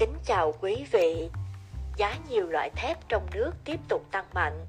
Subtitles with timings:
[0.00, 1.30] Kính chào quý vị.
[1.96, 4.66] Giá nhiều loại thép trong nước tiếp tục tăng mạnh.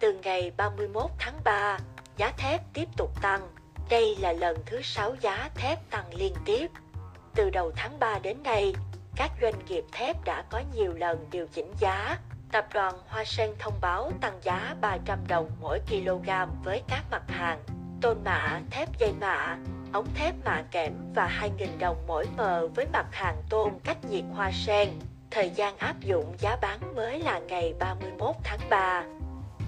[0.00, 1.78] Từ ngày 31 tháng 3,
[2.16, 3.40] giá thép tiếp tục tăng.
[3.90, 6.70] Đây là lần thứ 6 giá thép tăng liên tiếp.
[7.34, 8.74] Từ đầu tháng 3 đến nay,
[9.16, 12.18] các doanh nghiệp thép đã có nhiều lần điều chỉnh giá.
[12.52, 16.28] Tập đoàn Hoa Sen thông báo tăng giá 300 đồng mỗi kg
[16.64, 17.58] với các mặt hàng
[18.00, 19.58] tôn mạ, thép dây mạ,
[19.92, 24.24] ống thép mạ kẽm và 2.000 đồng mỗi mờ với mặt hàng tôn cách nhiệt
[24.34, 24.88] hoa sen.
[25.30, 29.04] Thời gian áp dụng giá bán mới là ngày 31 tháng 3.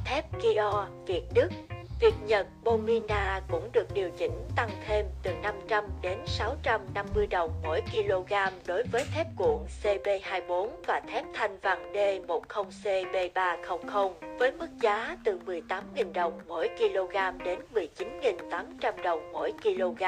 [0.05, 1.53] Thép Kio, Việt Đức
[2.01, 7.83] Việt Nhật Bomina cũng được điều chỉnh tăng thêm từ 500 đến 650 đồng mỗi
[7.93, 8.33] kg
[8.67, 16.13] đối với thép cuộn CB24 và thép thanh vàng D10CB300 với mức giá từ 18.000
[16.13, 20.03] đồng mỗi kg đến 19.800 đồng mỗi kg.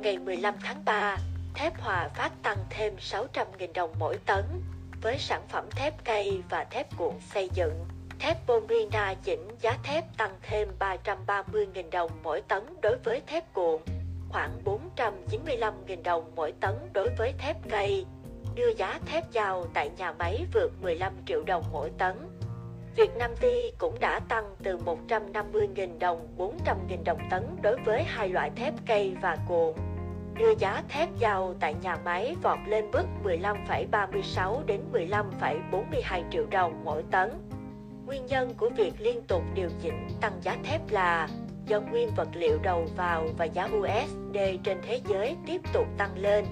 [0.00, 1.16] Ngày 15 tháng 3,
[1.54, 4.44] thép Hòa Phát tăng thêm 600.000 đồng mỗi tấn
[5.02, 7.84] với sản phẩm thép cây và thép cuộn xây dựng
[8.18, 13.80] Thép Bomina chỉnh giá thép tăng thêm 330.000 đồng mỗi tấn đối với thép cuộn,
[14.28, 18.06] khoảng 495.000 đồng mỗi tấn đối với thép cây,
[18.54, 22.14] đưa giá thép giao tại nhà máy vượt 15 triệu đồng mỗi tấn.
[22.96, 28.28] Việt Nam Ti cũng đã tăng từ 150.000 đồng 400.000 đồng tấn đối với hai
[28.28, 29.74] loại thép cây và cuộn,
[30.38, 36.80] đưa giá thép giao tại nhà máy vọt lên mức 15,36 đến 15,42 triệu đồng
[36.84, 37.47] mỗi tấn.
[38.08, 41.28] Nguyên nhân của việc liên tục điều chỉnh tăng giá thép là
[41.66, 46.18] do nguyên vật liệu đầu vào và giá USD trên thế giới tiếp tục tăng
[46.18, 46.44] lên,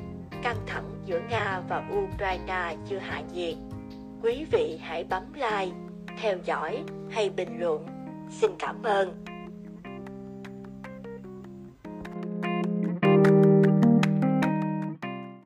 [0.43, 3.55] căng thẳng giữa Nga và Ukraine chưa hạ nhiệt.
[4.23, 5.77] Quý vị hãy bấm like,
[6.21, 7.87] theo dõi hay bình luận.
[8.31, 9.25] Xin cảm ơn.